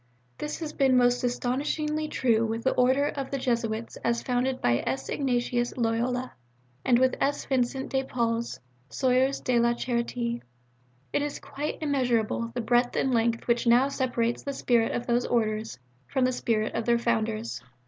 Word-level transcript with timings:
This 0.39 0.57
has 0.61 0.73
been 0.73 0.97
most 0.97 1.23
astonishingly 1.23 2.07
true 2.07 2.43
with 2.43 2.63
the 2.63 2.71
Order 2.73 3.09
of 3.09 3.29
the 3.29 3.37
Jesuits 3.37 3.97
as 4.03 4.23
founded 4.23 4.59
by 4.59 4.79
S. 4.87 5.09
Ignatius 5.09 5.77
Loyola, 5.77 6.33
and 6.83 6.97
with 6.97 7.13
S. 7.21 7.45
Vincent 7.45 7.91
de 7.91 8.01
Paul's 8.03 8.59
S[oe]urs 8.89 9.43
de 9.43 9.59
la 9.59 9.73
Charité. 9.73 10.41
It 11.13 11.21
is 11.21 11.37
quite 11.37 11.77
immeasurable 11.83 12.51
the 12.55 12.61
breadth 12.61 12.95
and 12.95 13.13
length 13.13 13.45
which 13.47 13.67
now 13.67 13.89
separates 13.89 14.41
the 14.41 14.53
spirit 14.53 14.91
of 14.91 15.05
those 15.05 15.27
Orders 15.27 15.77
from 16.07 16.25
the 16.25 16.31
spirit 16.31 16.73
of 16.73 16.85
their 16.85 16.97
Founders. 16.97 17.61